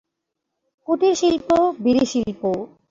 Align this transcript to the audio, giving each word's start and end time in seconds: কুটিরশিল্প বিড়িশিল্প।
কুটিরশিল্প 0.87 1.49
বিড়িশিল্প। 1.83 2.41